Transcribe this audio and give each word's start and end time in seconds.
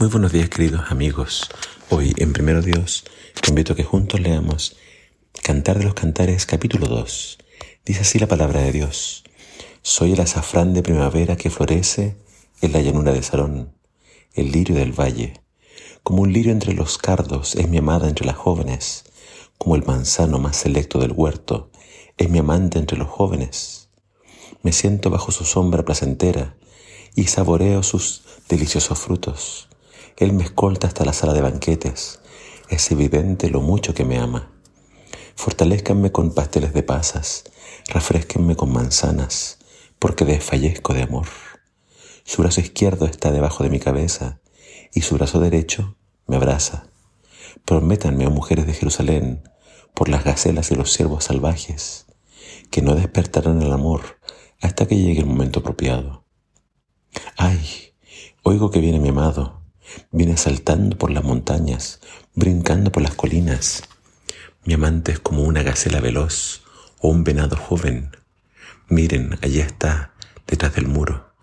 Muy 0.00 0.08
buenos 0.08 0.32
días 0.32 0.48
queridos 0.48 0.90
amigos. 0.90 1.48
Hoy 1.88 2.14
en 2.16 2.32
Primero 2.32 2.62
Dios 2.62 3.04
te 3.40 3.50
invito 3.50 3.72
a 3.72 3.76
que 3.76 3.84
juntos 3.84 4.18
leamos 4.18 4.76
Cantar 5.40 5.78
de 5.78 5.84
los 5.84 5.94
Cantares 5.94 6.46
capítulo 6.46 6.88
2. 6.88 7.38
Dice 7.84 8.00
así 8.00 8.18
la 8.18 8.26
palabra 8.26 8.60
de 8.60 8.72
Dios. 8.72 9.22
Soy 9.82 10.14
el 10.14 10.20
azafrán 10.20 10.74
de 10.74 10.82
primavera 10.82 11.36
que 11.36 11.48
florece 11.48 12.16
en 12.60 12.72
la 12.72 12.80
llanura 12.80 13.12
de 13.12 13.22
Sarón, 13.22 13.72
el 14.34 14.50
lirio 14.50 14.74
del 14.74 14.98
valle. 14.98 15.40
Como 16.02 16.22
un 16.22 16.32
lirio 16.32 16.50
entre 16.50 16.74
los 16.74 16.98
cardos 16.98 17.54
es 17.54 17.68
mi 17.68 17.78
amada 17.78 18.08
entre 18.08 18.26
las 18.26 18.36
jóvenes, 18.36 19.04
como 19.58 19.76
el 19.76 19.84
manzano 19.84 20.40
más 20.40 20.56
selecto 20.56 20.98
del 20.98 21.12
huerto 21.12 21.70
es 22.18 22.28
mi 22.28 22.38
amante 22.40 22.80
entre 22.80 22.98
los 22.98 23.08
jóvenes. 23.08 23.90
Me 24.64 24.72
siento 24.72 25.08
bajo 25.08 25.30
su 25.30 25.44
sombra 25.44 25.84
placentera 25.84 26.56
y 27.14 27.28
saboreo 27.28 27.84
sus 27.84 28.24
deliciosos 28.48 28.98
frutos. 28.98 29.68
Él 30.16 30.32
me 30.32 30.44
escolta 30.44 30.86
hasta 30.86 31.04
la 31.04 31.12
sala 31.12 31.32
de 31.32 31.40
banquetes. 31.40 32.20
Es 32.68 32.90
evidente 32.92 33.50
lo 33.50 33.60
mucho 33.60 33.94
que 33.94 34.04
me 34.04 34.18
ama. 34.18 34.50
Fortalezcanme 35.34 36.12
con 36.12 36.32
pasteles 36.32 36.72
de 36.72 36.84
pasas, 36.84 37.44
refresquenme 37.88 38.54
con 38.54 38.72
manzanas, 38.72 39.58
porque 39.98 40.24
desfallezco 40.24 40.94
de 40.94 41.02
amor. 41.02 41.26
Su 42.22 42.42
brazo 42.42 42.60
izquierdo 42.60 43.06
está 43.06 43.32
debajo 43.32 43.64
de 43.64 43.70
mi 43.70 43.80
cabeza 43.80 44.38
y 44.92 45.00
su 45.00 45.16
brazo 45.16 45.40
derecho 45.40 45.96
me 46.28 46.36
abraza. 46.36 46.86
Prométanme, 47.64 48.26
oh 48.26 48.30
mujeres 48.30 48.66
de 48.66 48.74
Jerusalén, 48.74 49.42
por 49.94 50.08
las 50.08 50.24
gacelas 50.24 50.70
y 50.70 50.76
los 50.76 50.92
ciervos 50.92 51.24
salvajes, 51.24 52.06
que 52.70 52.82
no 52.82 52.94
despertarán 52.94 53.62
el 53.62 53.72
amor 53.72 54.20
hasta 54.60 54.86
que 54.86 54.96
llegue 54.96 55.20
el 55.20 55.26
momento 55.26 55.60
apropiado. 55.60 56.24
Ay, 57.36 57.92
oigo 58.44 58.70
que 58.70 58.80
viene 58.80 59.00
mi 59.00 59.08
amado, 59.08 59.63
Viene 60.10 60.36
saltando 60.36 60.96
por 60.96 61.10
las 61.10 61.24
montañas, 61.24 62.00
brincando 62.34 62.92
por 62.92 63.02
las 63.02 63.14
colinas. 63.14 63.82
Mi 64.64 64.74
amante 64.74 65.12
es 65.12 65.18
como 65.18 65.42
una 65.42 65.62
gacela 65.62 66.00
veloz 66.00 66.62
o 67.00 67.08
un 67.08 67.24
venado 67.24 67.56
joven. 67.56 68.16
Miren, 68.88 69.38
allí 69.42 69.60
está, 69.60 70.14
detrás 70.46 70.74
del 70.74 70.86
muro, 70.86 71.34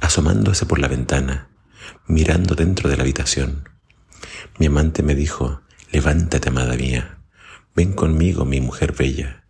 asomándose 0.00 0.66
por 0.66 0.78
la 0.78 0.88
ventana, 0.88 1.48
mirando 2.06 2.54
dentro 2.54 2.90
de 2.90 2.96
la 2.96 3.02
habitación. 3.02 3.68
Mi 4.58 4.66
amante 4.66 5.02
me 5.02 5.14
dijo, 5.14 5.62
levántate, 5.90 6.48
amada 6.48 6.76
mía, 6.76 7.18
ven 7.74 7.92
conmigo, 7.92 8.44
mi 8.44 8.60
mujer 8.60 8.92
bella. 8.92 9.44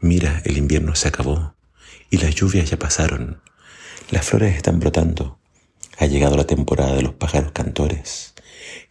Mira, 0.00 0.42
el 0.44 0.56
invierno 0.56 0.94
se 0.94 1.08
acabó 1.08 1.56
y 2.10 2.18
las 2.18 2.34
lluvias 2.34 2.70
ya 2.70 2.78
pasaron. 2.78 3.42
Las 4.10 4.26
flores 4.26 4.56
están 4.56 4.80
brotando 4.80 5.37
ha 5.98 6.06
llegado 6.06 6.36
la 6.36 6.46
temporada 6.46 6.94
de 6.94 7.02
los 7.02 7.14
pájaros 7.14 7.50
cantores 7.50 8.34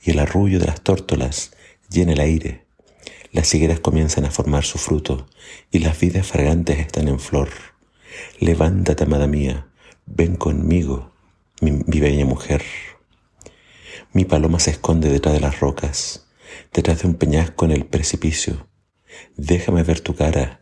y 0.03 0.11
el 0.11 0.19
arrullo 0.19 0.59
de 0.59 0.65
las 0.65 0.81
tórtolas 0.81 1.51
llena 1.89 2.13
el 2.13 2.19
aire. 2.19 2.65
Las 3.31 3.53
higueras 3.55 3.79
comienzan 3.79 4.25
a 4.25 4.31
formar 4.31 4.65
su 4.65 4.77
fruto 4.77 5.27
y 5.71 5.79
las 5.79 5.97
vidas 5.99 6.27
fragantes 6.27 6.79
están 6.79 7.07
en 7.07 7.19
flor. 7.19 7.49
Levántate, 8.39 9.05
amada 9.05 9.25
mía, 9.25 9.67
ven 10.05 10.35
conmigo, 10.35 11.13
mi, 11.61 11.71
mi 11.71 11.99
bella 12.01 12.25
mujer. 12.25 12.63
Mi 14.11 14.25
paloma 14.25 14.59
se 14.59 14.71
esconde 14.71 15.09
detrás 15.09 15.33
de 15.33 15.41
las 15.41 15.61
rocas, 15.61 16.27
detrás 16.73 17.01
de 17.01 17.07
un 17.07 17.15
peñasco 17.15 17.63
en 17.65 17.71
el 17.71 17.85
precipicio. 17.85 18.67
Déjame 19.37 19.83
ver 19.83 20.01
tu 20.01 20.13
cara, 20.13 20.59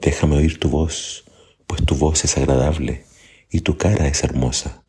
déjame 0.00 0.36
oír 0.36 0.58
tu 0.58 0.70
voz, 0.70 1.24
pues 1.66 1.84
tu 1.84 1.96
voz 1.96 2.24
es 2.24 2.38
agradable 2.38 3.04
y 3.50 3.60
tu 3.60 3.76
cara 3.76 4.06
es 4.06 4.24
hermosa. 4.24 4.82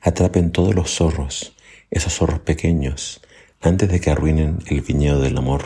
Atrapen 0.00 0.52
todos 0.52 0.74
los 0.74 0.94
zorros, 0.94 1.56
esos 1.90 2.14
zorros 2.14 2.40
pequeños, 2.40 3.20
antes 3.60 3.88
de 3.88 4.00
que 4.00 4.10
arruinen 4.10 4.58
el 4.66 4.80
viñedo 4.80 5.20
del 5.20 5.36
amor, 5.36 5.64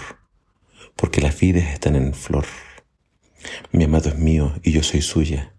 porque 0.97 1.21
las 1.21 1.39
vides 1.39 1.69
están 1.73 1.97
en 1.97 2.15
flor. 2.15 2.47
Mi 3.73 3.85
amado 3.85 4.09
es 4.09 4.19
mío 4.19 4.55
y 4.63 4.73
yo 4.73 4.83
soy 4.83 5.03
suya. 5.03 5.53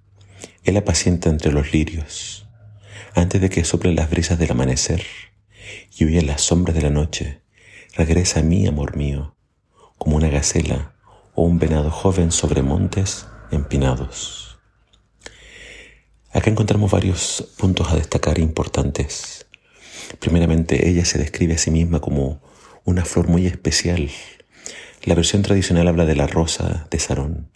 Él 0.64 0.78
apacienta 0.78 1.30
entre 1.30 1.52
los 1.52 1.74
lirios, 1.74 2.48
antes 3.14 3.42
de 3.42 3.50
que 3.50 3.64
soplen 3.64 3.96
las 3.96 4.10
brisas 4.10 4.40
del 4.40 4.52
amanecer 4.52 5.06
y 5.96 6.06
huyen 6.06 6.28
las 6.28 6.42
sombras 6.42 6.76
de 6.76 6.82
la 6.82 6.90
noche. 6.90 7.42
Regresa 7.96 8.40
a 8.40 8.44
mí, 8.44 8.66
amor 8.66 8.98
mío, 8.98 9.36
como 9.98 10.16
una 10.16 10.30
gacela 10.30 10.96
o 11.36 11.44
un 11.44 11.60
venado 11.60 11.92
joven 11.92 12.32
sobre 12.32 12.64
montes 12.64 13.28
empinados. 13.52 14.53
Acá 16.34 16.50
encontramos 16.50 16.90
varios 16.90 17.48
puntos 17.58 17.92
a 17.92 17.96
destacar 17.96 18.40
importantes. 18.40 19.46
Primeramente, 20.18 20.90
ella 20.90 21.06
se 21.06 21.20
describe 21.20 21.54
a 21.54 21.58
sí 21.60 21.70
misma 21.70 22.00
como 22.00 22.42
una 22.86 23.06
flor 23.06 23.28
muy 23.28 23.46
especial. 23.46 24.10
La 25.04 25.14
versión 25.14 25.44
tradicional 25.44 25.88
habla 25.88 26.06
de 26.06 26.16
la 26.16 26.26
rosa 26.26 26.88
de 26.90 26.98
Sarón, 26.98 27.52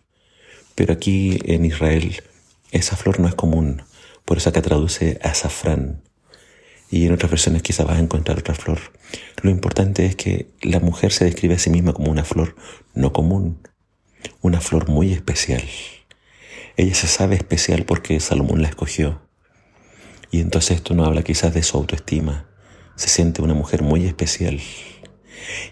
pero 0.76 0.94
aquí 0.94 1.40
en 1.46 1.66
Israel 1.66 2.22
esa 2.72 2.96
flor 2.96 3.20
no 3.20 3.28
es 3.28 3.34
común, 3.34 3.82
por 4.26 4.38
eso 4.38 4.50
acá 4.50 4.62
traduce 4.62 5.18
azafrán. 5.24 6.04
Y 6.92 7.08
en 7.08 7.14
otras 7.14 7.32
versiones 7.32 7.64
quizá 7.64 7.84
vas 7.84 7.98
a 7.98 8.02
encontrar 8.02 8.38
otra 8.38 8.54
flor. 8.54 8.80
Lo 9.42 9.50
importante 9.50 10.06
es 10.06 10.16
que 10.16 10.52
la 10.62 10.80
mujer 10.80 11.12
se 11.12 11.26
describe 11.26 11.56
a 11.56 11.60
sí 11.60 11.72
misma 11.72 11.94
como 11.94 12.12
una 12.12 12.24
flor 12.24 12.56
no 12.94 13.12
común, 13.12 13.60
una 14.42 14.62
flor 14.62 14.88
muy 14.88 15.14
especial. 15.14 15.64
Ella 16.78 16.94
se 16.94 17.08
sabe 17.08 17.36
especial 17.36 17.86
porque 17.86 18.20
Salomón 18.20 18.62
la 18.62 18.68
escogió. 18.68 19.20
Y 20.30 20.42
entonces 20.42 20.78
esto 20.78 20.94
no 20.94 21.06
habla 21.06 21.24
quizás 21.24 21.52
de 21.56 21.64
su 21.64 21.76
autoestima. 21.76 22.48
Se 22.96 23.10
siente 23.10 23.42
una 23.42 23.56
mujer 23.56 23.82
muy 23.82 24.06
especial. 24.06 24.62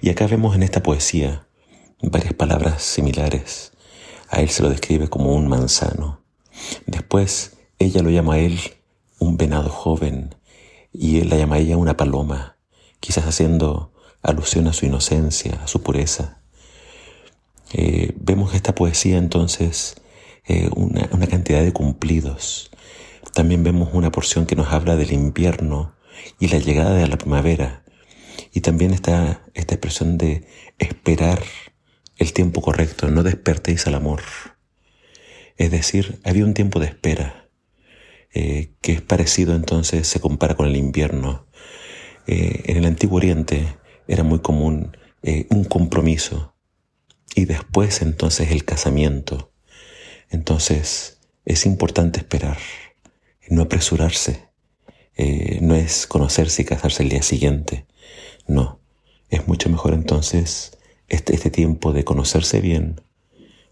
Y 0.01 0.09
acá 0.09 0.25
vemos 0.25 0.55
en 0.55 0.63
esta 0.63 0.81
poesía 0.81 1.47
varias 2.01 2.33
palabras 2.33 2.81
similares. 2.81 3.73
A 4.29 4.41
él 4.41 4.49
se 4.49 4.63
lo 4.63 4.69
describe 4.69 5.07
como 5.07 5.35
un 5.35 5.47
manzano. 5.47 6.23
Después 6.87 7.55
ella 7.77 8.01
lo 8.01 8.09
llama 8.09 8.33
a 8.33 8.39
él 8.39 8.59
un 9.19 9.37
venado 9.37 9.69
joven 9.69 10.33
y 10.91 11.19
él 11.19 11.29
la 11.29 11.37
llama 11.37 11.57
a 11.57 11.59
ella 11.59 11.77
una 11.77 11.97
paloma, 11.97 12.57
quizás 12.99 13.25
haciendo 13.25 13.93
alusión 14.23 14.67
a 14.67 14.73
su 14.73 14.87
inocencia, 14.87 15.61
a 15.63 15.67
su 15.67 15.83
pureza. 15.83 16.41
Eh, 17.73 18.13
vemos 18.19 18.55
esta 18.55 18.73
poesía 18.73 19.17
entonces 19.17 19.97
eh, 20.47 20.69
una, 20.75 21.07
cantidad 21.27 21.63
de 21.63 21.73
cumplidos. 21.73 22.69
También 23.33 23.63
vemos 23.63 23.89
una 23.93 24.11
porción 24.11 24.45
que 24.45 24.55
nos 24.55 24.71
habla 24.71 24.95
del 24.95 25.11
invierno 25.11 25.95
y 26.39 26.49
la 26.49 26.59
llegada 26.59 26.93
de 26.93 27.07
la 27.07 27.17
primavera. 27.17 27.83
Y 28.53 28.61
también 28.61 28.93
está 28.93 29.41
esta 29.53 29.73
expresión 29.73 30.17
de 30.17 30.45
esperar 30.77 31.41
el 32.17 32.31
tiempo 32.31 32.61
correcto, 32.61 33.09
no 33.09 33.23
despertéis 33.23 33.87
al 33.87 33.95
amor. 33.95 34.21
Es 35.57 35.71
decir, 35.71 36.19
había 36.23 36.45
un 36.45 36.53
tiempo 36.53 36.79
de 36.79 36.87
espera, 36.87 37.49
eh, 38.33 38.73
que 38.81 38.93
es 38.93 39.01
parecido 39.01 39.55
entonces, 39.55 40.07
se 40.07 40.19
compara 40.19 40.55
con 40.55 40.67
el 40.67 40.75
invierno. 40.75 41.47
Eh, 42.27 42.63
en 42.67 42.77
el 42.77 42.85
Antiguo 42.85 43.17
Oriente 43.17 43.77
era 44.07 44.23
muy 44.23 44.39
común 44.39 44.95
un 45.49 45.63
compromiso 45.63 46.55
y 47.33 47.45
después 47.45 48.03
entonces 48.03 48.51
el 48.51 48.63
casamiento. 48.63 49.54
Entonces 50.35 51.17
es 51.45 51.65
importante 51.65 52.19
esperar, 52.19 52.57
no 53.49 53.61
apresurarse, 53.61 54.49
eh, 55.15 55.59
no 55.61 55.75
es 55.75 56.07
conocerse 56.07 56.61
y 56.61 56.65
casarse 56.65 57.03
el 57.03 57.09
día 57.09 57.23
siguiente, 57.23 57.85
no, 58.45 58.81
es 59.29 59.47
mucho 59.47 59.69
mejor 59.69 59.93
entonces 59.93 60.77
este, 61.07 61.35
este 61.35 61.51
tiempo 61.51 61.93
de 61.93 62.03
conocerse 62.03 62.59
bien, 62.59 62.99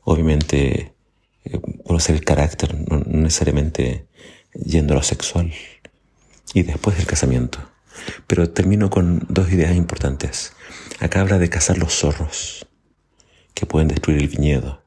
obviamente 0.06 0.94
eh, 1.44 1.60
conocer 1.86 2.16
el 2.16 2.24
carácter, 2.24 2.74
no, 2.90 3.00
necesariamente 3.00 4.08
yendo 4.54 4.94
a 4.94 4.98
lo 4.98 5.04
sexual, 5.04 5.52
y 6.54 6.64
después 6.64 6.96
del 6.96 7.08
casamiento. 7.08 7.60
Pero 8.26 8.50
termino 8.50 8.90
con 8.90 9.26
dos 9.28 9.52
ideas 9.52 9.76
importantes. 9.76 10.54
Acá 11.02 11.20
habla 11.20 11.40
de 11.40 11.50
cazar 11.50 11.78
los 11.78 11.94
zorros 11.94 12.66
que 13.54 13.66
pueden 13.66 13.90
destruir 13.90 14.22
el 14.22 14.30
viñedo 14.30 14.83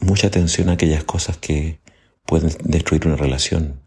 mucha 0.00 0.28
atención 0.28 0.68
a 0.68 0.72
aquellas 0.72 1.04
cosas 1.04 1.36
que 1.36 1.80
pueden 2.24 2.50
destruir 2.64 3.06
una 3.06 3.16
relación, 3.16 3.80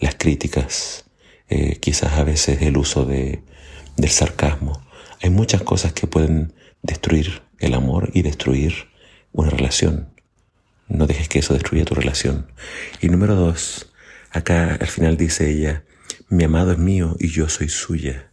las 0.00 0.14
críticas, 0.14 1.06
eh, 1.48 1.78
quizás 1.80 2.12
a 2.14 2.24
veces 2.24 2.62
el 2.62 2.76
uso 2.76 3.04
de, 3.04 3.42
del 3.96 4.10
sarcasmo. 4.10 4.86
Hay 5.22 5.30
muchas 5.30 5.62
cosas 5.62 5.92
que 5.92 6.06
pueden 6.06 6.54
destruir 6.82 7.42
el 7.58 7.74
amor 7.74 8.10
y 8.14 8.22
destruir 8.22 8.88
una 9.32 9.50
relación. 9.50 10.14
No 10.88 11.06
dejes 11.06 11.28
que 11.28 11.38
eso 11.40 11.54
destruya 11.54 11.84
tu 11.84 11.94
relación. 11.94 12.50
Y 13.00 13.08
número 13.08 13.34
dos, 13.34 13.92
acá 14.30 14.76
al 14.80 14.86
final 14.88 15.16
dice 15.16 15.50
ella, 15.50 15.84
mi 16.28 16.44
amado 16.44 16.72
es 16.72 16.78
mío 16.78 17.16
y 17.18 17.28
yo 17.28 17.48
soy 17.48 17.68
suya. 17.68 18.32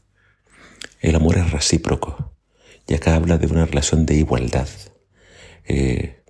El 1.00 1.16
amor 1.16 1.38
es 1.38 1.52
recíproco. 1.52 2.34
Y 2.88 2.94
acá 2.94 3.16
habla 3.16 3.38
de 3.38 3.48
una 3.48 3.66
relación 3.66 4.06
de 4.06 4.16
igualdad. 4.16 4.68
Eh, 5.66 6.24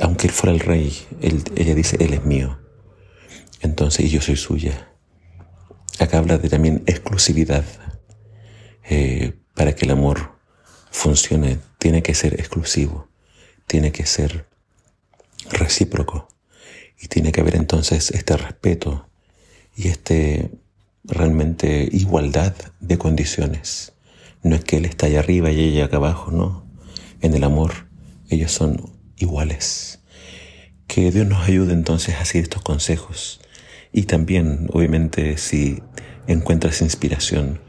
aunque 0.00 0.26
él 0.26 0.32
fuera 0.32 0.52
el 0.52 0.60
rey, 0.60 0.92
ella 1.20 1.74
dice, 1.74 1.96
él 2.00 2.14
es 2.14 2.24
mío. 2.24 2.58
Entonces, 3.60 4.06
y 4.06 4.08
yo 4.08 4.20
soy 4.20 4.36
suya. 4.36 4.92
Acá 5.98 6.18
habla 6.18 6.38
de 6.38 6.48
también 6.48 6.82
exclusividad. 6.86 7.64
Eh, 8.90 9.34
para 9.54 9.74
que 9.74 9.84
el 9.84 9.90
amor 9.90 10.38
funcione, 10.90 11.58
tiene 11.78 12.02
que 12.02 12.14
ser 12.14 12.34
exclusivo, 12.34 13.08
tiene 13.66 13.92
que 13.92 14.06
ser 14.06 14.46
recíproco 15.50 16.28
y 17.00 17.08
tiene 17.08 17.32
que 17.32 17.40
haber 17.40 17.56
entonces 17.56 18.10
este 18.12 18.36
respeto 18.36 19.08
y 19.76 19.88
este 19.88 20.50
realmente 21.04 21.88
igualdad 21.90 22.54
de 22.80 22.98
condiciones. 22.98 23.92
No 24.42 24.54
es 24.54 24.64
que 24.64 24.76
él 24.76 24.84
está 24.84 25.06
allá 25.06 25.20
arriba 25.20 25.50
y 25.50 25.60
ella 25.60 25.86
acá 25.86 25.96
abajo, 25.96 26.30
no. 26.30 26.66
En 27.20 27.34
el 27.34 27.44
amor 27.44 27.88
ellos 28.30 28.52
son 28.52 28.97
iguales. 29.18 30.00
Que 30.86 31.10
Dios 31.10 31.26
nos 31.26 31.46
ayude 31.46 31.72
entonces 31.72 32.16
a 32.16 32.24
seguir 32.24 32.44
estos 32.44 32.62
consejos. 32.62 33.40
Y 33.92 34.04
también, 34.04 34.68
obviamente, 34.72 35.36
si 35.38 35.82
encuentras 36.26 36.82
inspiración 36.82 37.60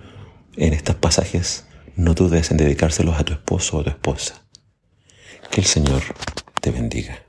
en 0.57 0.74
estos 0.74 0.96
pasajes, 0.96 1.66
no 1.96 2.13
dudes 2.13 2.51
en 2.51 2.57
dedicárselos 2.57 3.19
a 3.19 3.24
tu 3.24 3.34
esposo 3.34 3.78
o 3.78 3.81
a 3.81 3.84
tu 3.84 3.90
esposa. 3.90 4.46
Que 5.51 5.62
el 5.62 5.68
Señor 5.68 6.04
te 6.62 6.72
bendiga. 6.72 7.29